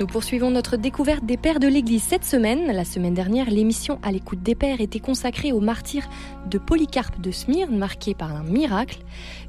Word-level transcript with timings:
Nous 0.00 0.06
poursuivons 0.06 0.52
notre 0.52 0.76
découverte 0.76 1.24
des 1.24 1.36
pères 1.36 1.58
de 1.58 1.66
l'Église 1.66 2.04
cette 2.04 2.24
semaine. 2.24 2.66
La 2.66 2.84
semaine 2.84 3.14
dernière, 3.14 3.50
l'émission 3.50 3.98
À 4.04 4.12
l'écoute 4.12 4.40
des 4.44 4.54
pères 4.54 4.80
était 4.80 5.00
consacrée 5.00 5.50
au 5.50 5.58
martyr 5.58 6.08
de 6.46 6.56
Polycarpe 6.56 7.20
de 7.20 7.32
Smyrne, 7.32 7.76
marqué 7.76 8.14
par 8.14 8.32
un 8.32 8.44
miracle. 8.44 9.00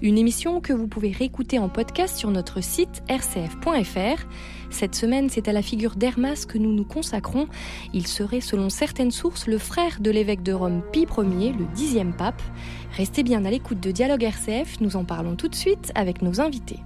Une 0.01 0.17
émission 0.17 0.59
que 0.59 0.73
vous 0.73 0.87
pouvez 0.87 1.11
réécouter 1.11 1.59
en 1.59 1.69
podcast 1.69 2.17
sur 2.17 2.31
notre 2.31 2.63
site 2.63 3.03
rcf.fr. 3.07 4.25
Cette 4.71 4.95
semaine, 4.95 5.29
c'est 5.29 5.47
à 5.47 5.53
la 5.53 5.61
figure 5.61 5.95
d'Hermas 5.95 6.47
que 6.47 6.57
nous 6.57 6.73
nous 6.73 6.83
consacrons. 6.83 7.47
Il 7.93 8.07
serait, 8.07 8.41
selon 8.41 8.69
certaines 8.69 9.11
sources, 9.11 9.45
le 9.45 9.59
frère 9.59 9.99
de 9.99 10.09
l'évêque 10.09 10.41
de 10.41 10.53
Rome 10.53 10.81
Pie 10.91 11.05
Ier, 11.15 11.53
le 11.53 11.65
dixième 11.75 12.13
pape. 12.13 12.41
Restez 12.97 13.21
bien 13.21 13.45
à 13.45 13.51
l'écoute 13.51 13.81
de 13.81 13.91
Dialogue 13.91 14.23
RCF, 14.23 14.81
nous 14.81 14.95
en 14.95 15.03
parlons 15.03 15.35
tout 15.35 15.47
de 15.47 15.55
suite 15.55 15.91
avec 15.93 16.23
nos 16.23 16.41
invités. 16.41 16.79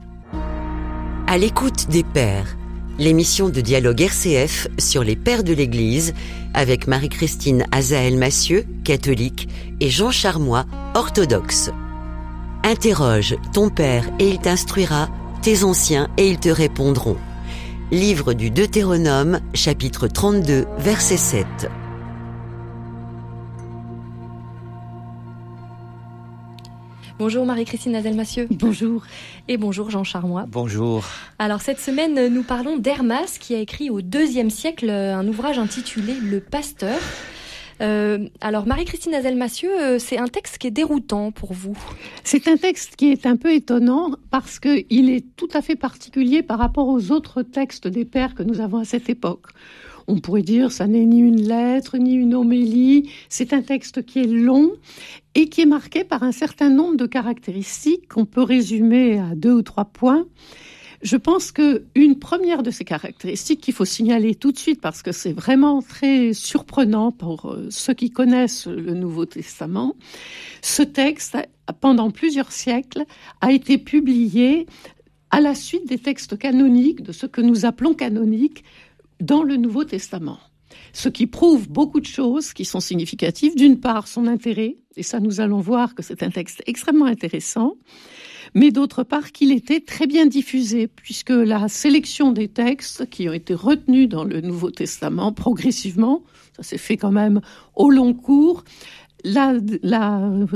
À 1.28 1.38
l'écoute 1.38 1.88
des 1.88 2.04
pères 2.04 2.58
l'émission 3.00 3.50
de 3.50 3.62
dialogue 3.62 4.02
RCF 4.02 4.68
sur 4.78 5.04
les 5.04 5.16
pères 5.16 5.44
de 5.44 5.54
l'Église 5.54 6.14
avec 6.54 6.88
Marie-Christine 6.88 7.66
Azaël 7.72 8.18
Massieu, 8.18 8.66
catholique, 8.84 9.50
et 9.80 9.90
Jean 9.90 10.12
Charmois, 10.12 10.66
orthodoxe. 10.94 11.72
Interroge 12.64 13.36
ton 13.54 13.70
père 13.70 14.06
et 14.20 14.30
il 14.30 14.40
t'instruira, 14.40 15.10
tes 15.42 15.64
anciens 15.64 16.10
et 16.18 16.30
ils 16.30 16.40
te 16.40 16.50
répondront. 16.50 17.18
Livre 17.92 18.34
du 18.34 18.50
Deutéronome, 18.50 19.40
chapitre 19.54 20.08
32, 20.08 20.66
verset 20.80 21.18
7. 21.18 21.46
Bonjour 27.26 27.46
Marie-Christine 27.46 27.96
Adelmassieux. 27.96 28.50
Bonjour. 28.52 29.06
Et 29.48 29.56
bonjour 29.56 29.90
Jean 29.90 30.04
Charmois. 30.04 30.44
Bonjour. 30.46 31.06
Alors 31.40 31.62
cette 31.62 31.80
semaine, 31.80 32.28
nous 32.28 32.44
parlons 32.44 32.78
d'Hermas 32.78 33.38
qui 33.40 33.56
a 33.56 33.60
écrit 33.60 33.90
au 33.90 34.02
deuxième 34.02 34.50
siècle 34.50 34.90
un 34.90 35.26
ouvrage 35.26 35.58
intitulé 35.58 36.16
Le 36.22 36.42
Pasteur. 36.42 37.00
Euh, 37.80 38.28
alors 38.42 38.68
Marie-Christine 38.68 39.14
Azelmassieux, 39.14 39.72
euh, 39.72 40.00
c'est 40.00 40.18
un 40.18 40.28
texte 40.28 40.58
qui 40.58 40.68
est 40.68 40.72
déroutant 40.72 41.32
pour 41.32 41.54
vous. 41.54 41.78
C'est 42.26 42.50
un 42.50 42.58
texte 42.58 42.98
qui 42.98 43.14
est 43.14 43.26
un 43.26 43.38
peu 43.38 43.54
étonnant 43.54 44.12
parce 44.30 44.60
qu'il 44.60 45.10
est 45.10 45.26
tout 45.38 45.50
à 45.54 45.62
fait 45.62 45.78
particulier 45.78 46.44
par 46.44 46.60
rapport 46.60 46.90
aux 46.90 47.12
autres 47.12 47.42
textes 47.42 47.88
des 47.88 48.04
pères 48.04 48.36
que 48.36 48.44
nous 48.44 48.60
avons 48.60 48.80
à 48.80 48.86
cette 48.86 49.10
époque. 49.10 49.46
On 50.08 50.20
pourrait 50.20 50.42
dire 50.42 50.72
ça 50.72 50.88
n'est 50.88 51.06
ni 51.06 51.20
une 51.20 51.48
lettre 51.48 51.98
ni 51.98 52.14
une 52.14 52.34
homélie, 52.34 53.10
c'est 53.30 53.54
un 53.54 53.62
texte 53.62 54.06
qui 54.06 54.20
est 54.20 54.28
long 54.28 54.72
et 55.36 55.50
qui 55.50 55.62
est 55.62 55.66
marqué 55.66 56.04
par 56.04 56.24
un 56.24 56.32
certain 56.32 56.70
nombre 56.70 56.98
de 56.98 57.06
caractéristiques 57.06 58.08
qu'on 58.08 58.26
peut 58.26 58.44
résumer 58.44 59.20
à 59.20 59.36
deux 59.36 59.54
ou 59.54 59.62
trois 59.62 59.86
points. 59.86 60.26
Je 61.04 61.18
pense 61.18 61.52
que 61.52 61.84
une 61.96 62.18
première 62.18 62.64
de 62.64 62.72
ces 62.72 62.86
caractéristiques 62.86 63.60
qu'il 63.60 63.74
faut 63.74 63.84
signaler 63.84 64.36
tout 64.36 64.54
de 64.54 64.58
suite 64.58 64.80
parce 64.80 65.02
que 65.02 65.12
c'est 65.12 65.34
vraiment 65.34 65.82
très 65.82 66.32
surprenant 66.32 67.12
pour 67.12 67.52
euh, 67.52 67.68
ceux 67.70 67.94
qui 67.94 68.10
connaissent 68.10 68.68
le 68.68 68.94
Nouveau 68.94 69.26
Testament, 69.26 69.96
ce 70.62 70.82
texte 70.82 71.38
pendant 71.82 72.10
plusieurs 72.10 72.54
siècles 72.54 73.04
a 73.42 73.52
été 73.52 73.78
publié 73.78 74.66
à 75.30 75.42
la 75.42 75.56
suite 75.56 75.88
des 75.88 75.98
textes 75.98 76.38
canoniques, 76.38 77.02
de 77.04 77.12
ce 77.12 77.26
que 77.26 77.42
nous 77.42 77.66
appelons 77.66 77.94
canoniques, 77.94 78.64
dans 79.24 79.44
le 79.44 79.56
Nouveau 79.56 79.86
Testament. 79.86 80.40
Ce 80.92 81.08
qui 81.08 81.28
prouve 81.28 81.70
beaucoup 81.70 82.00
de 82.00 82.06
choses 82.06 82.52
qui 82.52 82.66
sont 82.66 82.80
significatives. 82.80 83.56
D'une 83.56 83.80
part, 83.80 84.08
son 84.08 84.28
intérêt, 84.28 84.78
et 84.96 85.04
ça 85.04 85.20
nous 85.20 85.40
allons 85.40 85.60
voir 85.60 85.96
que 85.96 86.04
c'est 86.04 86.24
un 86.24 86.30
texte 86.30 86.62
extrêmement 86.66 87.06
intéressant, 87.06 87.76
mais 88.54 88.72
d'autre 88.72 89.04
part 89.04 89.32
qu'il 89.32 89.52
était 89.52 89.80
très 89.80 90.08
bien 90.08 90.26
diffusé, 90.26 90.88
puisque 90.88 91.30
la 91.30 91.68
sélection 91.68 92.32
des 92.32 92.48
textes 92.48 93.10
qui 93.10 93.30
ont 93.30 93.34
été 93.34 93.54
retenus 93.54 94.10
dans 94.10 94.24
le 94.24 94.42
Nouveau 94.42 94.72
Testament 94.72 95.32
progressivement, 95.32 96.24
ça 96.58 96.64
s'est 96.64 96.78
fait 96.78 96.98
quand 96.98 97.12
même 97.12 97.42
au 97.76 97.90
long 97.90 98.14
cours, 98.14 98.64
la, 99.24 99.54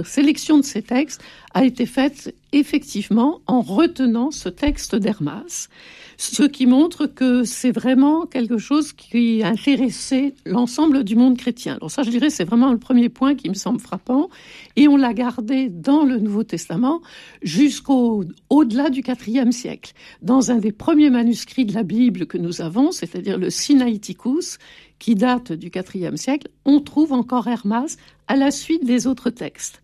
sélection 0.03 0.57
de 0.57 0.63
ces 0.63 0.81
textes 0.81 1.21
a 1.53 1.63
été 1.63 1.85
faite 1.85 2.35
effectivement 2.57 3.41
en 3.47 3.61
retenant 3.61 4.31
ce 4.31 4.49
texte 4.49 4.95
d'Hermas 4.95 5.69
ce 6.17 6.43
qui 6.43 6.65
montre 6.65 7.05
que 7.05 7.43
c'est 7.43 7.71
vraiment 7.71 8.25
quelque 8.25 8.57
chose 8.57 8.91
qui 8.91 9.43
intéressait 9.43 10.33
l'ensemble 10.45 11.03
du 11.03 11.15
monde 11.15 11.37
chrétien. 11.37 11.75
Alors 11.75 11.91
ça, 11.91 12.01
je 12.01 12.09
dirais, 12.09 12.31
c'est 12.31 12.43
vraiment 12.43 12.71
le 12.71 12.79
premier 12.79 13.09
point 13.09 13.35
qui 13.35 13.49
me 13.49 13.53
semble 13.53 13.79
frappant, 13.79 14.29
et 14.75 14.87
on 14.87 14.97
l'a 14.97 15.13
gardé 15.13 15.69
dans 15.69 16.03
le 16.03 16.17
Nouveau 16.17 16.43
Testament 16.43 17.01
jusqu'au 17.43 18.23
au-delà 18.49 18.89
du 18.89 19.03
IVe 19.27 19.51
siècle. 19.51 19.93
Dans 20.23 20.49
un 20.49 20.57
des 20.57 20.71
premiers 20.71 21.11
manuscrits 21.11 21.65
de 21.65 21.73
la 21.73 21.83
Bible 21.83 22.25
que 22.25 22.39
nous 22.39 22.61
avons, 22.61 22.91
c'est-à-dire 22.91 23.37
le 23.37 23.51
Sinaiticus, 23.51 24.57
qui 24.97 25.13
date 25.13 25.51
du 25.51 25.69
IVe 25.93 26.15
siècle, 26.15 26.47
on 26.65 26.79
trouve 26.79 27.13
encore 27.13 27.47
Hermas 27.47 27.97
à 28.27 28.35
la 28.35 28.49
suite 28.49 28.83
des 28.83 29.05
autres 29.05 29.29
textes. 29.29 29.83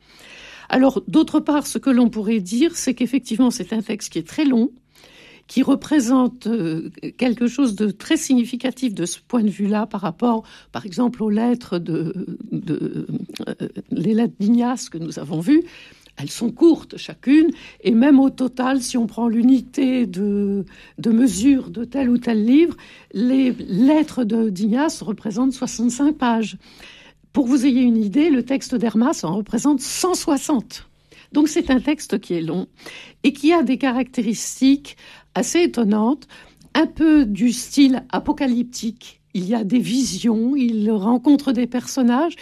Alors, 0.73 1.03
d'autre 1.07 1.39
part, 1.39 1.67
ce 1.67 1.77
que 1.77 1.91
l'on 1.91 2.09
pourrait 2.09 2.39
dire, 2.39 2.75
c'est 2.75 2.95
qu'effectivement, 2.95 3.51
c'est 3.51 3.73
un 3.73 3.83
texte 3.83 4.11
qui 4.11 4.17
est 4.17 4.27
très 4.27 4.43
long, 4.43 4.71
qui 5.45 5.61
représente 5.61 6.47
euh, 6.47 6.89
quelque 7.19 7.45
chose 7.45 7.75
de 7.75 7.91
très 7.91 8.17
significatif 8.17 8.95
de 8.95 9.05
ce 9.05 9.19
point 9.19 9.43
de 9.43 9.51
vue-là 9.51 9.85
par 9.85 10.01
rapport, 10.01 10.41
par 10.71 10.87
exemple, 10.87 11.21
aux 11.21 11.29
lettres 11.29 11.77
de, 11.77 12.39
de 12.51 13.05
euh, 13.47 13.53
les 13.91 14.15
lettres 14.15 14.33
d'Ignace 14.39 14.89
que 14.89 14.97
nous 14.97 15.19
avons 15.19 15.41
vues. 15.41 15.61
Elles 16.17 16.31
sont 16.31 16.49
courtes 16.49 16.97
chacune, 16.97 17.51
et 17.81 17.91
même 17.91 18.19
au 18.19 18.31
total, 18.31 18.81
si 18.81 18.97
on 18.97 19.05
prend 19.05 19.27
l'unité 19.27 20.07
de, 20.07 20.65
de 20.97 21.11
mesure 21.11 21.69
de 21.69 21.85
tel 21.85 22.09
ou 22.09 22.17
tel 22.17 22.43
livre, 22.43 22.75
les 23.13 23.51
lettres 23.51 24.23
d'Ignace 24.23 25.03
représentent 25.03 25.53
65 25.53 26.17
pages. 26.17 26.57
Pour 27.33 27.47
vous 27.47 27.65
ayez 27.65 27.81
une 27.81 27.97
idée, 27.97 28.29
le 28.29 28.43
texte 28.43 28.75
d'Hermas 28.75 29.21
en 29.23 29.35
représente 29.35 29.81
160. 29.81 30.87
Donc 31.31 31.47
c'est 31.47 31.71
un 31.71 31.79
texte 31.79 32.19
qui 32.19 32.35
est 32.35 32.41
long 32.41 32.67
et 33.23 33.33
qui 33.33 33.51
a 33.51 33.63
des 33.63 33.79
caractéristiques 33.79 34.97
assez 35.33 35.63
étonnantes, 35.63 36.27
un 36.75 36.85
peu 36.85 37.25
du 37.25 37.51
style 37.51 38.05
apocalyptique. 38.11 39.19
Il 39.33 39.45
y 39.45 39.55
a 39.55 39.63
des 39.63 39.79
visions, 39.79 40.55
il 40.55 40.91
rencontre 40.91 41.53
des 41.53 41.65
personnages 41.65 42.35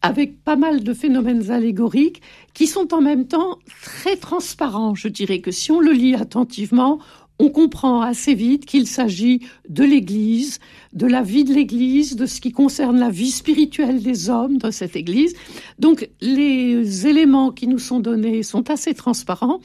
avec 0.00 0.42
pas 0.42 0.56
mal 0.56 0.82
de 0.82 0.94
phénomènes 0.94 1.50
allégoriques 1.50 2.22
qui 2.54 2.66
sont 2.66 2.94
en 2.94 3.02
même 3.02 3.26
temps 3.26 3.58
très 3.82 4.16
transparents. 4.16 4.94
Je 4.94 5.08
dirais 5.08 5.40
que 5.40 5.50
si 5.50 5.70
on 5.70 5.80
le 5.80 5.92
lit 5.92 6.14
attentivement, 6.14 6.98
on 7.38 7.50
comprend 7.50 8.00
assez 8.00 8.34
vite 8.34 8.64
qu'il 8.64 8.86
s'agit 8.86 9.40
de 9.68 9.84
l'Église, 9.84 10.60
de 10.92 11.06
la 11.06 11.22
vie 11.22 11.44
de 11.44 11.52
l'Église, 11.52 12.16
de 12.16 12.26
ce 12.26 12.40
qui 12.40 12.52
concerne 12.52 12.98
la 12.98 13.10
vie 13.10 13.30
spirituelle 13.30 14.02
des 14.02 14.30
hommes 14.30 14.58
dans 14.58 14.70
cette 14.70 14.96
Église. 14.96 15.34
Donc 15.78 16.08
les 16.20 17.06
éléments 17.06 17.50
qui 17.50 17.66
nous 17.66 17.78
sont 17.80 18.00
donnés 18.00 18.42
sont 18.42 18.70
assez 18.70 18.94
transparents. 18.94 19.60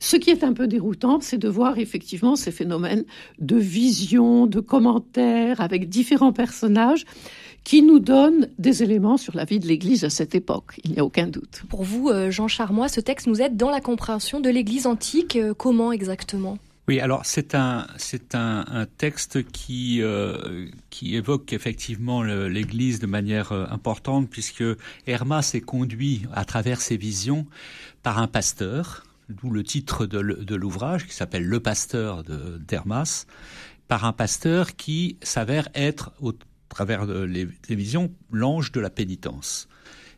Ce 0.00 0.16
qui 0.16 0.30
est 0.30 0.44
un 0.44 0.52
peu 0.52 0.68
déroutant, 0.68 1.18
c'est 1.20 1.38
de 1.38 1.48
voir 1.48 1.78
effectivement 1.78 2.36
ces 2.36 2.52
phénomènes 2.52 3.04
de 3.40 3.56
vision, 3.56 4.46
de 4.46 4.60
commentaires 4.60 5.60
avec 5.60 5.88
différents 5.88 6.32
personnages 6.32 7.04
qui 7.64 7.82
nous 7.82 7.98
donnent 7.98 8.48
des 8.58 8.82
éléments 8.82 9.16
sur 9.16 9.36
la 9.36 9.44
vie 9.44 9.58
de 9.58 9.66
l'Église 9.66 10.04
à 10.04 10.10
cette 10.10 10.34
époque, 10.34 10.80
il 10.84 10.92
n'y 10.92 11.00
a 11.00 11.04
aucun 11.04 11.26
doute. 11.26 11.64
Pour 11.68 11.82
vous, 11.82 12.08
euh, 12.08 12.30
Jean 12.30 12.48
Charmois, 12.48 12.88
ce 12.88 13.00
texte 13.00 13.26
nous 13.26 13.42
aide 13.42 13.56
dans 13.56 13.70
la 13.70 13.80
compréhension 13.80 14.40
de 14.40 14.48
l'Église 14.48 14.86
antique. 14.86 15.36
Euh, 15.36 15.52
comment 15.52 15.92
exactement? 15.92 16.56
Oui, 16.88 17.00
alors 17.00 17.26
c'est 17.26 17.54
un 17.54 17.86
c'est 17.98 18.34
un, 18.34 18.64
un, 18.66 18.86
texte 18.86 19.42
qui 19.50 20.00
euh, 20.00 20.66
qui 20.88 21.16
évoque 21.16 21.52
effectivement 21.52 22.22
l'Église 22.22 22.98
de 22.98 23.06
manière 23.06 23.52
euh, 23.52 23.66
importante 23.68 24.30
puisque 24.30 24.64
Hermas 25.06 25.50
est 25.52 25.60
conduit 25.60 26.22
à 26.32 26.46
travers 26.46 26.80
ses 26.80 26.96
visions 26.96 27.46
par 28.02 28.18
un 28.18 28.26
pasteur, 28.26 29.04
d'où 29.28 29.50
le 29.50 29.62
titre 29.62 30.06
de 30.06 30.54
l'ouvrage 30.54 31.06
qui 31.06 31.14
s'appelle 31.14 31.44
Le 31.44 31.60
pasteur 31.60 32.24
d'Hermas, 32.24 33.26
par 33.86 34.06
un 34.06 34.14
pasteur 34.14 34.74
qui 34.74 35.18
s'avère 35.22 35.68
être 35.74 36.12
au 36.20 36.32
travers 36.70 37.06
de 37.06 37.20
les 37.20 37.74
visions 37.74 38.10
l'ange 38.32 38.72
de 38.72 38.80
la 38.80 38.88
pénitence. 38.88 39.68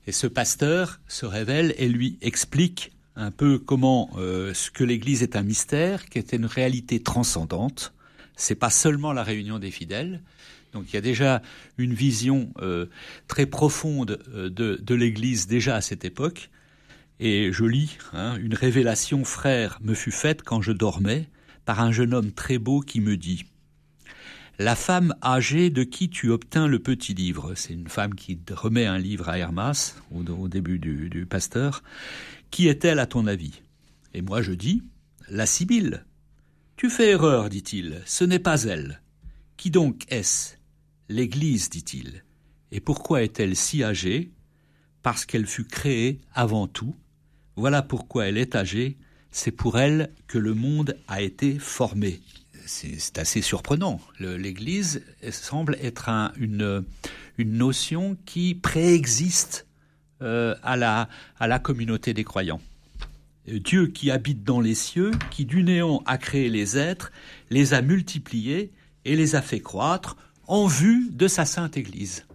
Et 0.06 0.12
ce 0.12 0.28
pasteur 0.28 1.00
se 1.08 1.26
révèle 1.26 1.74
et 1.78 1.88
lui 1.88 2.16
explique 2.22 2.92
un 3.16 3.30
peu 3.30 3.58
comment 3.58 4.10
euh, 4.16 4.54
ce 4.54 4.70
que 4.70 4.84
l'Église 4.84 5.22
est 5.22 5.36
un 5.36 5.42
mystère, 5.42 6.06
qui 6.06 6.18
est 6.18 6.32
une 6.32 6.46
réalité 6.46 7.02
transcendante. 7.02 7.92
C'est 8.36 8.54
pas 8.54 8.70
seulement 8.70 9.12
la 9.12 9.22
réunion 9.22 9.58
des 9.58 9.70
fidèles. 9.70 10.22
Donc 10.72 10.84
il 10.88 10.94
y 10.94 10.98
a 10.98 11.02
déjà 11.02 11.42
une 11.78 11.94
vision 11.94 12.52
euh, 12.60 12.86
très 13.26 13.46
profonde 13.46 14.22
euh, 14.32 14.48
de, 14.48 14.94
l'Église 14.94 15.46
déjà 15.46 15.76
à 15.76 15.80
cette 15.80 16.04
époque. 16.04 16.50
Et 17.18 17.52
je 17.52 17.64
lis, 17.64 17.98
hein, 18.12 18.36
une 18.40 18.54
révélation, 18.54 19.24
frère, 19.24 19.78
me 19.82 19.94
fut 19.94 20.12
faite 20.12 20.42
quand 20.42 20.62
je 20.62 20.72
dormais 20.72 21.28
par 21.66 21.80
un 21.80 21.92
jeune 21.92 22.14
homme 22.14 22.32
très 22.32 22.58
beau 22.58 22.80
qui 22.80 23.00
me 23.00 23.16
dit 23.16 23.44
La 24.62 24.76
femme 24.76 25.14
âgée 25.24 25.70
de 25.70 25.84
qui 25.84 26.10
tu 26.10 26.28
obtins 26.28 26.66
le 26.66 26.78
petit 26.80 27.14
livre, 27.14 27.54
c'est 27.54 27.72
une 27.72 27.88
femme 27.88 28.14
qui 28.14 28.38
remet 28.50 28.84
un 28.84 28.98
livre 28.98 29.30
à 29.30 29.38
Hermas 29.38 29.94
au, 30.12 30.48
début 30.48 30.78
du, 30.78 31.08
du 31.08 31.24
pasteur, 31.24 31.82
qui 32.50 32.68
est-elle 32.68 32.98
à 32.98 33.06
ton 33.06 33.26
avis? 33.26 33.62
Et 34.12 34.20
moi 34.20 34.42
je 34.42 34.52
dis 34.52 34.82
La 35.30 35.46
Sibylle. 35.46 36.04
Tu 36.76 36.90
fais 36.90 37.08
erreur, 37.08 37.48
dit-il, 37.48 38.02
ce 38.04 38.22
n'est 38.22 38.38
pas 38.38 38.64
elle. 38.64 39.00
Qui 39.56 39.70
donc 39.70 40.04
est-ce? 40.08 40.56
L'Église, 41.08 41.70
dit-il. 41.70 42.22
Et 42.70 42.80
pourquoi 42.80 43.22
est-elle 43.22 43.56
si 43.56 43.82
âgée? 43.82 44.30
Parce 45.02 45.24
qu'elle 45.24 45.46
fut 45.46 45.64
créée 45.64 46.20
avant 46.34 46.66
tout. 46.66 46.94
Voilà 47.56 47.80
pourquoi 47.80 48.26
elle 48.26 48.36
est 48.36 48.54
âgée. 48.54 48.98
C'est 49.30 49.52
pour 49.52 49.78
elle 49.78 50.12
que 50.26 50.36
le 50.36 50.52
monde 50.52 50.98
a 51.08 51.22
été 51.22 51.58
formé. 51.58 52.20
C'est 52.66 53.18
assez 53.18 53.42
surprenant. 53.42 54.00
L'Église 54.18 55.02
semble 55.30 55.76
être 55.82 56.08
une, 56.36 56.84
notion 57.38 58.16
qui 58.26 58.54
préexiste 58.54 59.66
euh, 60.22 60.54
à, 60.62 60.76
la, 60.76 61.58
communauté 61.58 62.14
des 62.14 62.24
croyants. 62.24 62.60
Dieu 63.46 63.86
qui 63.86 64.10
habite 64.10 64.44
dans 64.44 64.60
les 64.60 64.74
cieux, 64.74 65.10
qui 65.30 65.44
du 65.44 65.62
néant 65.62 66.02
a 66.06 66.18
créé 66.18 66.48
les 66.48 66.76
êtres, 66.76 67.10
les 67.48 67.74
a 67.74 67.82
multipliés 67.82 68.70
et 69.04 69.16
les 69.16 69.34
a 69.34 69.42
fait 69.42 69.60
croître 69.60 70.16
en 70.46 70.66
vue 70.66 71.08
de 71.10 71.26
sa 71.26 71.44
sainte 71.44 71.76
Église. 71.76 72.26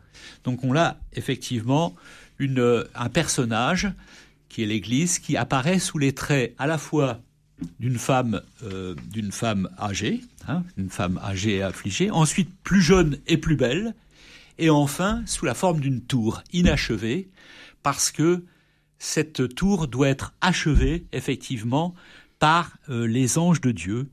Donc 0.44 0.64
on 0.64 0.76
a 0.76 0.98
effectivement 1.14 1.96
un 2.40 3.10
personnage 3.10 3.92
qui 4.50 4.64
est 4.64 4.66
l'Église 4.66 5.20
qui 5.20 5.38
apparaît 5.38 5.80
sous 5.80 5.98
les 5.98 6.14
traits 6.14 6.54
à 6.58 6.68
la 6.68 6.78
fois 6.78 7.20
d'une 7.80 7.98
femme, 7.98 8.42
euh, 8.64 8.96
d'une 9.12 9.32
femme 9.32 9.70
âgée, 9.80 10.22
hein, 10.48 10.64
une 10.78 10.90
femme 10.90 11.20
âgée 11.24 11.58
et 11.58 11.62
affligée, 11.64 12.12
ensuite 12.12 12.50
plus 12.64 12.82
jeune 12.82 13.18
et 13.28 13.38
plus 13.38 13.56
belle, 13.56 13.94
et 14.58 14.70
enfin 14.70 15.24
sous 15.26 15.46
la 15.46 15.54
forme 15.54 15.80
d'une 15.80 16.02
tour 16.02 16.44
inachevée, 16.54 17.30
parce 17.84 18.12
que 18.12 18.44
cette 18.98 19.56
tour 19.56 19.88
doit 19.88 20.10
être 20.10 20.34
achevée 20.42 21.06
effectivement 21.12 21.94
par 22.40 22.78
euh, 22.90 23.06
les 23.06 23.38
anges 23.38 23.62
de 23.62 23.72
Dieu, 23.72 24.10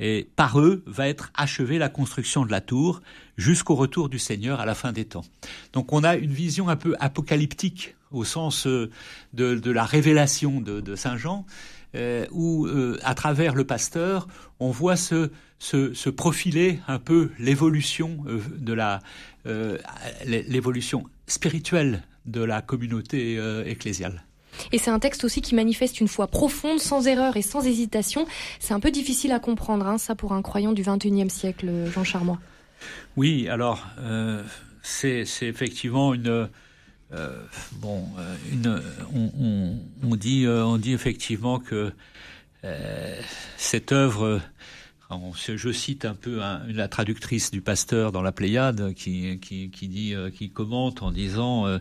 et 0.00 0.28
par 0.36 0.60
eux 0.60 0.82
va 0.86 1.08
être 1.08 1.32
achevée 1.34 1.78
la 1.78 1.88
construction 1.88 2.46
de 2.46 2.50
la 2.50 2.60
tour 2.60 3.00
jusqu'au 3.36 3.74
retour 3.74 4.08
du 4.08 4.18
Seigneur 4.18 4.60
à 4.60 4.66
la 4.66 4.74
fin 4.74 4.92
des 4.92 5.04
temps. 5.04 5.24
Donc 5.72 5.92
on 5.92 6.04
a 6.04 6.16
une 6.16 6.32
vision 6.32 6.68
un 6.68 6.76
peu 6.76 6.94
apocalyptique 7.00 7.96
au 8.10 8.24
sens 8.24 8.66
euh, 8.66 8.90
de, 9.32 9.70
la 9.70 9.84
révélation 9.84 10.60
de, 10.60 10.94
Saint 10.94 11.16
Jean, 11.16 11.44
euh, 11.94 12.26
où 12.30 12.66
euh, 12.66 12.98
à 13.02 13.14
travers 13.14 13.54
le 13.54 13.64
pasteur, 13.64 14.28
on 14.60 14.70
voit 14.70 14.96
se, 14.96 15.30
se, 15.58 16.10
profiler 16.10 16.80
un 16.86 16.98
peu 16.98 17.30
l'évolution 17.38 18.24
de 18.26 18.72
la 18.72 19.00
l'évolution 20.26 21.04
spirituelle 21.26 22.02
de 22.26 22.42
la 22.42 22.60
communauté 22.60 23.38
ecclésiale. 23.64 24.24
Et 24.72 24.78
c'est 24.78 24.90
un 24.90 24.98
texte 24.98 25.24
aussi 25.24 25.40
qui 25.40 25.54
manifeste 25.54 26.00
une 26.00 26.08
foi 26.08 26.26
profonde, 26.26 26.80
sans 26.80 27.06
erreur 27.06 27.36
et 27.36 27.42
sans 27.42 27.66
hésitation. 27.66 28.26
C'est 28.58 28.74
un 28.74 28.80
peu 28.80 28.90
difficile 28.90 29.32
à 29.32 29.40
comprendre, 29.40 29.86
hein, 29.86 29.96
ça, 29.96 30.14
pour 30.14 30.32
un 30.32 30.42
croyant 30.42 30.72
du 30.72 30.82
XXIe 30.82 31.30
siècle, 31.30 31.70
Jean 31.92 32.04
Charmois. 32.04 32.38
Oui, 33.16 33.48
alors, 33.48 33.86
euh, 34.00 34.42
c'est 34.82 35.24
effectivement 35.42 36.14
une. 36.14 36.48
Euh, 37.12 37.42
bon, 37.72 38.04
euh, 38.66 38.80
on, 40.02 40.16
dit, 40.16 40.46
on 40.46 40.76
dit 40.76 40.92
effectivement 40.92 41.58
que 41.58 41.92
cette 43.56 43.92
œuvre 43.92 44.40
je 45.46 45.72
cite 45.72 46.04
un 46.04 46.14
peu 46.14 46.40
la 46.68 46.88
traductrice 46.88 47.50
du 47.50 47.62
pasteur 47.62 48.12
dans 48.12 48.20
la 48.20 48.32
Pléiade 48.32 48.92
qui, 48.92 49.38
qui, 49.40 49.88
dit, 49.88 50.14
euh, 50.14 50.30
qui 50.30 50.50
commente 50.50 51.02
en 51.02 51.10
disant 51.10 51.66
euh, 51.66 51.78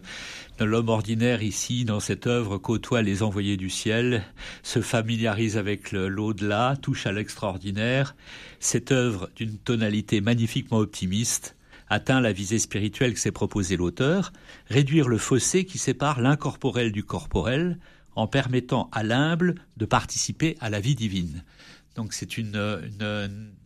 l'homme 0.59 0.87
ordinaire 0.87 1.43
ici 1.43 1.83
dans 1.83 1.99
cette 1.99 2.25
œuvre 2.25 2.57
côtoie 2.57 3.01
les 3.01 3.23
envoyés 3.23 3.57
du 3.57 3.69
ciel, 3.69 4.23
se 4.63 4.81
familiarise 4.81 5.57
avec 5.57 5.91
l'au-delà, 5.91 6.77
touche 6.81 7.05
à 7.05 7.11
l'extraordinaire. 7.11 8.15
Cette 8.59 8.91
œuvre 8.93 9.29
d'une 9.35 9.57
tonalité 9.57 10.21
magnifiquement 10.21 10.77
optimiste 10.77 11.56
atteint 11.89 12.21
la 12.21 12.31
visée 12.31 12.59
spirituelle 12.59 13.13
que 13.13 13.19
s'est 13.19 13.31
proposé 13.31 13.77
l'auteur, 13.77 14.33
réduire 14.67 15.07
le 15.07 15.17
fossé 15.17 15.65
qui 15.65 15.77
sépare 15.77 16.21
l'incorporel 16.21 16.91
du 16.91 17.03
corporel 17.03 17.77
en 18.15 18.27
permettant 18.27 18.89
à 18.91 19.03
l'humble 19.03 19.55
de 19.77 19.85
participer 19.85 20.57
à 20.59 20.69
la 20.69 20.79
vie 20.79 20.95
divine. 20.95 21.43
Donc 21.97 22.13
c'est 22.13 22.37
une, 22.37 22.79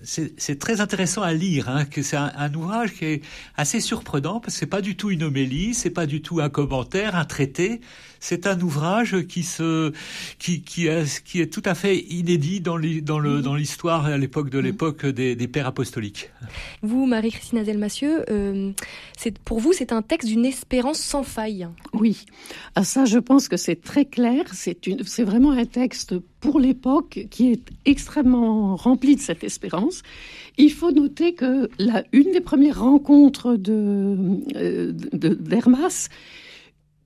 c'est 0.04 0.58
très 0.58 0.80
intéressant 0.80 1.22
à 1.22 1.34
lire, 1.34 1.68
hein, 1.68 1.84
que 1.84 2.02
c'est 2.02 2.16
un, 2.16 2.54
ouvrage 2.54 2.94
qui 2.94 3.06
est 3.06 3.22
assez 3.58 3.82
surprenant 3.82 4.40
parce 4.40 4.54
que 4.54 4.60
c'est 4.62 4.66
pas 4.68 4.80
du 4.80 4.96
tout 4.96 5.12
une 5.12 5.24
homélie, 5.24 5.74
c'est 5.74 5.90
pas 5.90 6.06
du 6.06 6.22
tout 6.22 6.40
un 6.40 6.48
commentaire, 6.48 7.16
un 7.16 7.26
traité. 7.26 7.82
C'est 8.22 8.48
un 8.48 8.60
ouvrage 8.62 9.26
qui 9.28 9.44
se, 9.44 9.92
qui, 10.38 10.62
qui, 10.62 10.88
est, 10.88 11.24
qui 11.24 11.42
est 11.42 11.52
tout 11.52 11.64
à 11.66 11.76
fait 11.76 11.98
inédit 11.98 12.62
dans 12.62 12.80
dans 12.80 13.20
le, 13.20 13.42
dans 13.42 13.56
l'histoire 13.56 14.06
à 14.06 14.18
l'époque 14.18 14.50
de 14.50 14.60
l'époque 14.60 15.06
des, 15.06 15.36
des, 15.36 15.48
pères 15.48 15.68
apostoliques. 15.68 16.30
Vous, 16.84 17.08
Marie-Christine 17.08 17.58
Azelmassieux, 17.58 18.24
euh, 18.30 18.72
c'est 19.18 19.38
pour 19.40 19.60
vous 19.60 19.74
c'est 19.74 19.92
un 19.92 20.04
texte 20.04 20.30
d'une 20.30 20.46
espérance 20.46 21.00
sans 21.00 21.24
faille. 21.24 21.68
Oui, 21.94 22.26
à 22.76 22.82
ah, 22.82 22.84
ça 22.86 23.06
je 23.06 23.18
pense 23.18 23.50
que 23.50 23.58
c'est 23.58 23.82
très 23.82 24.06
clair. 24.06 24.46
C'est 24.54 24.88
une, 24.88 25.04
c'est 25.04 25.24
vraiment 25.24 25.52
un 25.52 25.66
texte 25.66 26.16
pour 26.42 26.60
l'époque 26.60 27.28
qui 27.30 27.52
est 27.52 27.62
extrêmement 27.86 28.76
rempli 28.76 29.16
de 29.16 29.22
cette 29.22 29.44
espérance. 29.44 30.02
Il 30.58 30.72
faut 30.72 30.92
noter 30.92 31.34
que 31.34 31.70
la, 31.80 32.04
une 32.12 32.32
des 32.32 32.42
premières 32.42 32.82
rencontres 32.82 33.56
de, 33.56 34.18
euh, 34.56 34.92
d'Hermas, 34.92 36.10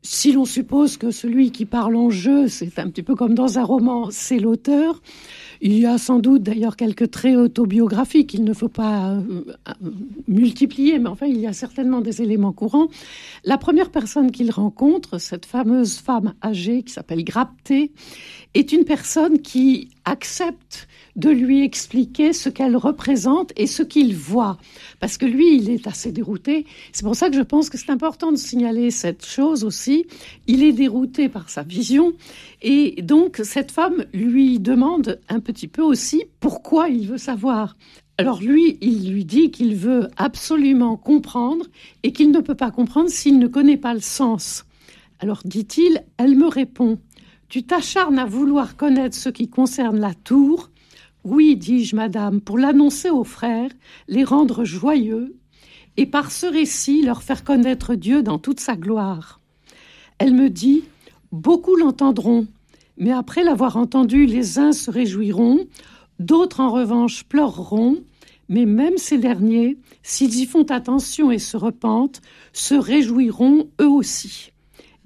si 0.02 0.32
l'on 0.32 0.46
suppose 0.46 0.98
que 0.98 1.12
celui 1.12 1.52
qui 1.52 1.66
parle 1.66 1.96
en 1.96 2.10
jeu, 2.10 2.48
c'est 2.48 2.80
un 2.80 2.90
petit 2.90 3.04
peu 3.04 3.16
comme 3.16 3.34
dans 3.34 3.60
un 3.60 3.64
roman, 3.64 4.10
c'est 4.12 4.40
l'auteur, 4.40 5.02
il 5.62 5.78
y 5.78 5.86
a 5.86 5.98
sans 5.98 6.20
doute 6.20 6.44
d'ailleurs 6.44 6.76
quelques 6.76 7.12
traits 7.12 7.38
autobiographiques, 7.38 8.34
il 8.34 8.44
ne 8.44 8.54
faut 8.54 8.70
pas 8.70 9.14
euh, 9.14 9.54
multiplier, 10.28 11.00
mais 11.00 11.10
enfin 11.10 11.28
il 11.28 11.40
y 11.40 11.48
a 11.48 11.54
certainement 11.54 12.02
des 12.02 12.22
éléments 12.22 12.54
courants. 12.54 12.88
La 13.44 13.58
première 13.58 13.92
personne 13.92 14.32
qu'il 14.32 14.52
rencontre, 14.52 15.20
cette 15.20 15.46
fameuse 15.46 15.98
femme 15.98 16.34
âgée 16.44 16.84
qui 16.84 16.94
s'appelle 16.94 17.24
Grapté, 17.24 17.92
est 18.54 18.72
une 18.72 18.86
personne 18.86 19.40
qui 19.40 19.90
accepte 20.06 20.88
de 21.16 21.30
lui 21.30 21.64
expliquer 21.64 22.34
ce 22.34 22.50
qu'elle 22.50 22.76
représente 22.76 23.54
et 23.56 23.68
ce 23.68 23.84
qu'il 23.84 24.16
voit. 24.16 24.58
Parce 25.00 25.18
que 25.18 25.26
lui, 25.26 25.58
il 25.58 25.70
est 25.70 25.88
assez 25.88 26.12
dérouté. 26.12 26.66
C'est 26.92 27.04
pour 27.04 27.16
ça 27.16 27.30
que 27.30 27.36
je 27.36 27.42
pense 27.42 27.70
que 27.70 27.78
c'est 27.78 27.90
important 27.90 28.32
de 28.32 28.38
signaler 28.38 28.92
cette 28.92 29.26
chose 29.26 29.64
aussi. 29.64 30.06
Il 30.48 30.64
est 30.64 30.74
dérouté 30.74 31.30
par 31.30 31.50
sa 31.50 31.64
vision. 31.64 32.14
Et 32.62 33.02
donc, 33.02 33.42
cette 33.44 33.72
femme 33.72 34.06
lui 34.14 34.60
demande 34.60 35.20
un 35.30 35.40
petit 35.40 35.68
peu 35.68 35.82
aussi 35.82 36.24
pourquoi 36.40 36.90
il 36.90 37.08
veut 37.08 37.18
savoir. 37.18 37.76
Alors 38.18 38.42
lui, 38.42 38.78
il 38.80 39.12
lui 39.12 39.26
dit 39.26 39.52
qu'il 39.52 39.76
veut 39.76 40.10
absolument 40.16 40.96
comprendre 40.96 41.66
et 42.04 42.14
qu'il 42.14 42.32
ne 42.32 42.40
peut 42.40 42.56
pas 42.56 42.72
comprendre 42.72 43.10
s'il 43.10 43.40
ne 43.40 43.48
connaît 43.48 43.78
pas 43.78 43.94
le 43.94 44.00
sens. 44.00 44.66
Alors 45.20 45.42
dit-il, 45.44 46.02
elle 46.18 46.36
me 46.36 46.48
répond, 46.48 46.98
tu 47.56 47.64
t'acharnes 47.64 48.20
à 48.20 48.26
vouloir 48.26 48.76
connaître 48.76 49.16
ce 49.16 49.30
qui 49.30 49.48
concerne 49.48 49.98
la 49.98 50.14
tour. 50.14 50.72
Oui, 51.24 51.56
dis-je, 51.56 51.96
madame, 51.96 52.42
pour 52.42 52.58
l'annoncer 52.58 53.10
aux 53.10 53.24
frères, 53.24 53.70
les 54.10 54.26
rendre 54.26 54.66
joyeux, 54.66 55.38
et 55.96 56.06
par 56.06 56.34
ce 56.34 56.48
récit 56.48 57.02
leur 57.02 57.24
faire 57.24 57.46
connaître 57.46 57.96
Dieu 57.96 58.24
dans 58.24 58.40
toute 58.40 58.60
sa 58.60 58.76
gloire. 58.76 59.40
Elle 60.18 60.34
me 60.34 60.50
dit, 60.50 60.84
beaucoup 61.32 61.78
l'entendront, 61.78 62.46
mais 62.98 63.14
après 63.14 63.46
l'avoir 63.46 63.78
entendu, 63.78 64.26
les 64.26 64.60
uns 64.60 64.74
se 64.74 64.92
réjouiront, 64.92 65.66
d'autres 66.20 66.60
en 66.60 66.72
revanche 66.72 67.24
pleureront, 67.24 68.04
mais 68.50 68.66
même 68.66 68.98
ces 68.98 69.18
derniers, 69.18 69.78
s'ils 70.04 70.42
y 70.42 70.46
font 70.46 70.66
attention 70.66 71.32
et 71.32 71.40
se 71.40 71.56
repentent, 71.56 72.22
se 72.52 72.76
réjouiront 72.76 73.70
eux 73.80 73.88
aussi. 73.88 74.52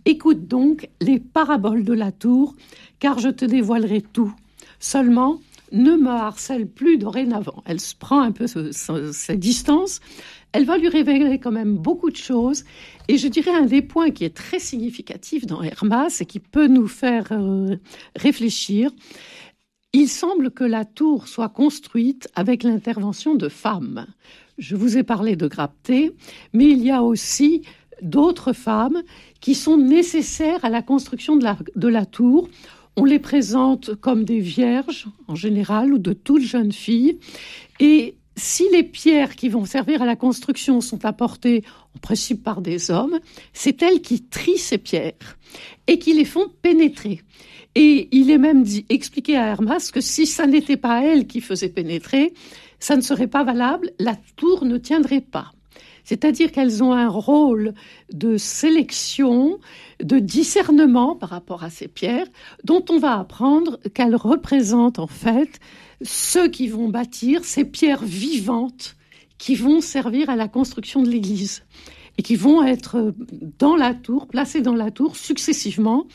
Écoute 0.05 0.47
donc 0.47 0.89
les 1.01 1.19
paraboles 1.19 1.83
de 1.83 1.93
la 1.93 2.11
tour, 2.11 2.55
car 2.99 3.19
je 3.19 3.29
te 3.29 3.45
dévoilerai 3.45 4.01
tout. 4.01 4.33
Seulement, 4.79 5.39
ne 5.71 5.95
me 5.95 6.09
harcèle 6.09 6.67
plus 6.67 6.97
dorénavant. 6.97 7.63
Elle 7.65 7.79
se 7.79 7.95
prend 7.95 8.21
un 8.21 8.31
peu 8.31 8.47
sa 8.47 9.35
distance. 9.35 9.99
Elle 10.51 10.65
va 10.65 10.77
lui 10.77 10.89
révéler 10.89 11.39
quand 11.39 11.51
même 11.51 11.75
beaucoup 11.77 12.09
de 12.09 12.15
choses. 12.15 12.63
Et 13.07 13.17
je 13.17 13.27
dirais 13.27 13.53
un 13.53 13.65
des 13.65 13.81
points 13.81 14.09
qui 14.09 14.25
est 14.25 14.35
très 14.35 14.59
significatif 14.59 15.45
dans 15.45 15.61
Hermas 15.61 16.17
et 16.21 16.25
qui 16.25 16.39
peut 16.39 16.67
nous 16.67 16.87
faire 16.87 17.27
euh, 17.31 17.75
réfléchir. 18.15 18.91
Il 19.93 20.07
semble 20.07 20.51
que 20.51 20.63
la 20.63 20.85
tour 20.85 21.27
soit 21.27 21.49
construite 21.49 22.27
avec 22.35 22.63
l'intervention 22.63 23.35
de 23.35 23.49
femmes. 23.49 24.05
Je 24.57 24.75
vous 24.75 24.97
ai 24.97 25.03
parlé 25.03 25.35
de 25.35 25.47
Grapté, 25.47 26.11
mais 26.53 26.69
il 26.69 26.83
y 26.83 26.91
a 26.91 27.01
aussi 27.01 27.63
d'autres 28.01 28.53
femmes 28.53 29.01
qui 29.39 29.55
sont 29.55 29.77
nécessaires 29.77 30.63
à 30.63 30.69
la 30.69 30.81
construction 30.81 31.35
de 31.35 31.43
la, 31.43 31.57
de 31.75 31.87
la 31.87 32.05
tour. 32.05 32.49
On 32.95 33.05
les 33.05 33.19
présente 33.19 33.95
comme 33.95 34.25
des 34.25 34.39
vierges 34.39 35.07
en 35.27 35.35
général 35.35 35.93
ou 35.93 35.97
de 35.97 36.13
toutes 36.13 36.41
jeunes 36.41 36.71
filles. 36.71 37.19
Et 37.79 38.15
si 38.35 38.65
les 38.71 38.83
pierres 38.83 39.35
qui 39.35 39.49
vont 39.49 39.65
servir 39.65 40.01
à 40.01 40.05
la 40.05 40.15
construction 40.15 40.81
sont 40.81 41.05
apportées 41.05 41.63
en 41.95 41.99
principe 41.99 42.43
par 42.43 42.61
des 42.61 42.89
hommes, 42.89 43.19
c'est 43.53 43.81
elles 43.81 44.01
qui 44.01 44.23
trient 44.23 44.57
ces 44.57 44.77
pierres 44.77 45.37
et 45.87 45.99
qui 45.99 46.13
les 46.13 46.25
font 46.25 46.47
pénétrer. 46.61 47.21
Et 47.75 48.09
il 48.11 48.31
est 48.31 48.37
même 48.37 48.63
dit, 48.63 48.85
expliqué 48.89 49.37
à 49.37 49.47
Hermas 49.47 49.91
que 49.93 50.01
si 50.01 50.25
ça 50.25 50.47
n'était 50.47 50.77
pas 50.77 51.03
elle 51.03 51.27
qui 51.27 51.41
faisait 51.41 51.69
pénétrer, 51.69 52.33
ça 52.79 52.95
ne 52.95 53.01
serait 53.01 53.27
pas 53.27 53.43
valable, 53.43 53.91
la 53.99 54.15
tour 54.35 54.65
ne 54.65 54.77
tiendrait 54.77 55.21
pas. 55.21 55.51
C'est-à-dire 56.09 56.51
qu'elles 56.51 56.83
ont 56.83 56.91
un 56.91 57.07
rôle 57.07 57.75
de 58.11 58.35
sélection, 58.35 59.59
de 60.01 60.17
discernement 60.17 61.15
par 61.15 61.29
rapport 61.29 61.63
à 61.63 61.69
ces 61.69 61.87
pierres, 61.87 62.25
dont 62.63 62.83
on 62.89 62.97
va 62.97 63.19
apprendre 63.19 63.77
qu'elles 63.93 64.15
représentent 64.15 64.97
en 64.97 65.05
fait 65.05 65.59
ceux 66.01 66.47
qui 66.47 66.67
vont 66.67 66.89
bâtir 66.89 67.43
ces 67.43 67.63
pierres 67.63 68.03
vivantes 68.03 68.95
qui 69.37 69.53
vont 69.53 69.81
servir 69.81 70.31
à 70.31 70.35
la 70.35 70.47
construction 70.47 71.03
de 71.03 71.09
l'Église 71.09 71.61
et 72.17 72.23
qui 72.23 72.35
vont 72.35 72.63
être 72.63 73.13
dans 73.59 73.75
la 73.75 73.93
tour, 73.93 74.27
placées 74.27 74.61
dans 74.61 74.73
la 74.73 74.89
tour 74.89 75.15
successivement, 75.15 76.07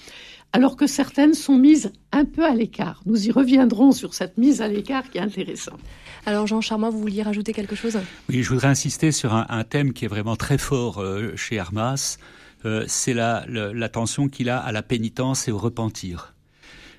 alors 0.55 0.77
que 0.77 0.87
certaines 0.87 1.35
sont 1.35 1.59
mises 1.59 1.93
un 2.13 2.25
peu 2.25 2.45
à 2.45 2.55
l'écart. 2.55 3.03
Nous 3.07 3.27
y 3.27 3.33
reviendrons 3.33 3.91
sur 3.91 4.15
cette 4.15 4.39
mise 4.39 4.63
à 4.63 4.69
l'écart 4.69 5.11
qui 5.11 5.19
est 5.19 5.21
intéressante. 5.21 5.81
Alors 6.27 6.47
Jean 6.47 6.61
Charmant, 6.61 6.91
vous 6.91 7.01
vouliez 7.01 7.25
rajouter 7.25 7.53
quelque 7.53 7.75
chose? 7.75 7.99
Oui, 8.29 8.45
je 8.45 8.49
voudrais 8.51 8.69
insister 8.69 9.11
sur 9.11 9.35
un, 9.35 9.65
thème 9.65 9.93
qui 9.93 10.05
est 10.05 10.09
vraiment 10.09 10.37
très 10.37 10.57
fort 10.57 11.01
euh, 11.01 11.35
chez 11.35 11.57
Hermas, 11.57 12.19
euh, 12.65 12.85
c'est 12.87 13.15
l'attention 13.15 14.29
qu'il 14.29 14.49
a 14.49 14.59
à 14.59 14.71
la 14.71 14.83
pénitence 14.83 15.49
et 15.49 15.53
au 15.53 15.59
repentir. 15.59 16.34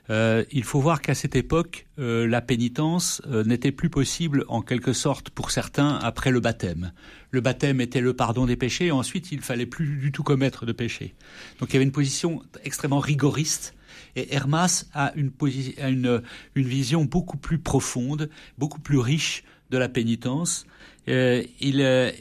Euh, 0.09 0.43
il 0.51 0.63
faut 0.63 0.79
voir 0.79 1.01
qu'à 1.01 1.15
cette 1.15 1.35
époque, 1.35 1.87
la 1.97 2.41
pénitence 2.41 3.21
n'était 3.45 3.71
plus 3.71 3.89
possible 3.89 4.45
en 4.47 4.61
quelque 4.61 4.93
sorte 4.93 5.29
pour 5.29 5.51
certains 5.51 5.95
après 5.95 6.31
le 6.31 6.39
baptême. 6.39 6.91
Le 7.31 7.41
baptême 7.41 7.81
était 7.81 8.01
le 8.01 8.13
pardon 8.13 8.45
des 8.45 8.55
péchés, 8.55 8.87
et 8.87 8.91
ensuite 8.91 9.31
il 9.31 9.41
fallait 9.41 9.65
plus 9.65 9.97
du 9.97 10.11
tout 10.11 10.23
commettre 10.23 10.65
de 10.65 10.71
péché. 10.71 11.15
Donc 11.59 11.69
il 11.69 11.73
y 11.73 11.75
avait 11.77 11.85
une 11.85 11.91
position 11.91 12.41
extrêmement 12.63 12.99
rigoriste 12.99 13.75
et 14.15 14.33
Hermas 14.33 14.85
a 14.93 15.13
une, 15.15 15.31
une, 15.41 16.21
une, 16.55 16.67
vision 16.67 17.05
beaucoup 17.05 17.37
plus 17.37 17.59
profonde, 17.59 18.29
beaucoup 18.57 18.79
plus 18.79 18.97
riche 18.97 19.43
de 19.69 19.77
la 19.77 19.89
pénitence. 19.89 20.65
Euh, 21.07 21.43
il 21.59 21.81
est 21.81 22.15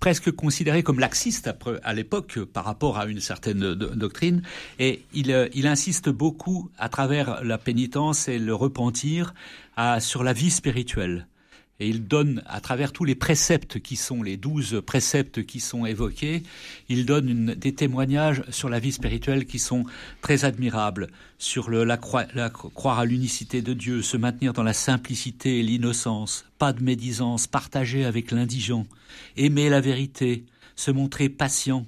presque 0.00 0.30
considéré 0.30 0.82
comme 0.82 0.98
laxiste 0.98 1.50
à 1.82 1.94
l'époque 1.94 2.38
par 2.44 2.64
rapport 2.64 2.98
à 2.98 3.06
une 3.06 3.20
certaine 3.20 3.74
doctrine, 3.74 4.42
et 4.78 5.04
il, 5.14 5.32
euh, 5.32 5.48
il, 5.54 5.66
insiste 5.66 6.08
beaucoup 6.08 6.70
à 6.78 6.88
travers 6.88 7.42
la 7.42 7.58
pénitence 7.58 8.28
et 8.28 8.38
le 8.38 8.54
repentir 8.54 9.34
sur 9.98 10.22
la 10.24 10.32
vie 10.32 10.50
spirituelle 10.50 11.26
et 11.78 11.88
il 11.88 12.06
donne, 12.06 12.42
à 12.46 12.60
travers 12.60 12.92
tous 12.92 13.04
les 13.04 13.14
préceptes 13.14 13.80
qui 13.80 13.96
sont, 13.96 14.22
les 14.22 14.36
douze 14.36 14.82
préceptes 14.84 15.44
qui 15.44 15.60
sont 15.60 15.84
évoqués, 15.84 16.42
il 16.88 17.04
donne 17.04 17.54
des 17.54 17.74
témoignages 17.74 18.42
sur 18.48 18.68
la 18.70 18.78
vie 18.78 18.92
spirituelle 18.92 19.44
qui 19.44 19.58
sont 19.58 19.84
très 20.22 20.44
admirables, 20.44 21.08
sur 21.38 21.68
le, 21.68 21.84
la, 21.84 21.98
croire 21.98 22.98
à 22.98 23.04
l'unicité 23.04 23.60
de 23.60 23.74
Dieu, 23.74 24.00
se 24.00 24.16
maintenir 24.16 24.54
dans 24.54 24.62
la 24.62 24.72
simplicité 24.72 25.58
et 25.58 25.62
l'innocence, 25.62 26.46
pas 26.58 26.72
de 26.72 26.82
médisance, 26.82 27.46
partager 27.46 28.06
avec 28.06 28.30
l'indigent, 28.30 28.86
aimer 29.36 29.68
la 29.68 29.82
vérité, 29.82 30.44
se 30.76 30.90
montrer 30.90 31.28
patient, 31.28 31.86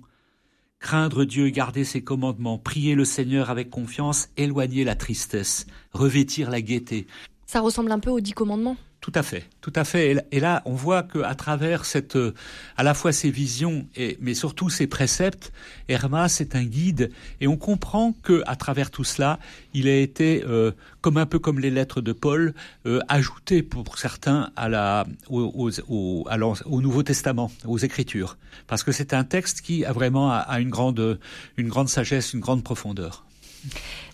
craindre 0.81 1.25
Dieu 1.25 1.49
garder 1.49 1.85
ses 1.85 2.03
commandements, 2.03 2.59
prier 2.59 2.95
le 2.95 3.07
Seigneur 3.07 3.49
avec 3.49 3.71
confiance, 3.71 4.29
éloigner 4.37 4.85
la 4.85 4.95
tristesse, 4.95 5.67
revêtir 5.93 6.51
la 6.51 6.61
gaieté. 6.61 7.07
Ça 7.47 7.61
ressemble 7.61 7.91
un 7.91 7.99
peu 7.99 8.11
aux 8.11 8.21
dix 8.21 8.35
commandements 8.35 8.77
tout 9.01 9.13
à 9.15 9.23
fait, 9.23 9.49
tout 9.61 9.73
à 9.77 9.85
fait. 9.85 10.27
Et 10.33 10.41
là, 10.41 10.61
on 10.65 10.75
voit 10.75 11.05
qu'à 11.05 11.35
travers 11.37 11.85
cette, 11.85 12.17
euh, 12.17 12.35
à 12.77 12.83
la 12.83 12.95
fois 12.95 13.13
ces 13.13 13.31
visions, 13.31 13.87
et, 13.95 14.19
mais 14.21 14.35
surtout 14.35 14.71
ces 14.71 14.89
préceptes, 14.89 15.53
Hermas 15.89 16.39
est 16.41 16.57
un 16.57 16.65
guide, 16.65 17.13
et 17.41 17.47
on 17.47 17.57
comprend 17.57 18.13
que 18.25 18.43
à 18.47 18.57
travers 18.57 18.91
tout 18.91 19.05
cela, 19.05 19.39
il 19.73 19.87
a 19.87 19.97
été, 19.97 20.43
euh, 20.45 20.73
comme 21.01 21.17
un 21.17 21.27
peu 21.27 21.39
comme 21.39 21.61
les 21.61 21.71
lettres 21.71 22.01
de 22.01 22.13
Paul, 22.13 22.55
euh, 22.87 22.99
ajouté 23.07 23.63
pour 23.63 23.99
certains 23.99 24.51
à 24.57 24.69
la, 24.69 25.07
au, 25.29 25.71
au, 25.89 26.25
au, 26.67 26.81
Nouveau 26.83 27.03
Testament, 27.05 27.53
aux 27.67 27.79
Écritures, 27.79 28.37
parce 28.67 28.83
que 28.83 28.91
c'est 28.91 29.15
un 29.15 29.23
texte 29.23 29.61
qui 29.61 29.85
a 29.85 29.93
vraiment 29.93 30.33
a 30.33 30.59
une 30.59 30.71
grande, 30.71 31.21
une 31.57 31.69
grande 31.69 31.89
sagesse, 31.89 32.35
une 32.35 32.41
grande 32.41 32.65
profondeur. 32.65 33.28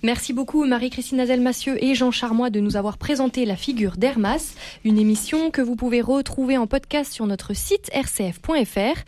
Merci 0.02 0.32
beaucoup 0.32 0.64
Marie-Christine 0.66 1.20
Azel-Massieu 1.20 1.82
et 1.82 1.94
Jean 1.94 2.10
Charmois 2.10 2.50
de 2.50 2.60
nous 2.60 2.76
avoir 2.76 2.98
présenté 2.98 3.46
la 3.46 3.56
figure 3.56 3.96
d'Hermas, 3.96 4.54
une 4.84 4.98
émission 4.98 5.50
que 5.50 5.62
vous 5.62 5.76
pouvez 5.76 6.00
retrouver 6.00 6.58
en 6.58 6.66
podcast 6.66 7.12
sur 7.12 7.26
notre 7.26 7.54
site 7.54 7.90
rcf.fr. 7.94 9.00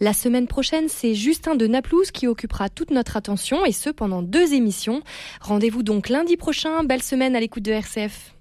La 0.00 0.12
semaine 0.12 0.46
prochaine, 0.46 0.88
c'est 0.88 1.14
Justin 1.14 1.54
de 1.54 1.66
Naplouse 1.66 2.10
qui 2.10 2.26
occupera 2.26 2.68
toute 2.68 2.90
notre 2.90 3.16
attention 3.16 3.64
et 3.64 3.72
ce 3.72 3.90
pendant 3.90 4.22
deux 4.22 4.52
émissions. 4.52 5.02
Rendez-vous 5.40 5.82
donc 5.82 6.08
lundi 6.08 6.36
prochain. 6.36 6.84
Belle 6.84 7.02
semaine 7.02 7.34
à 7.34 7.40
l'écoute 7.40 7.62
de 7.62 7.72
RCF. 7.72 8.34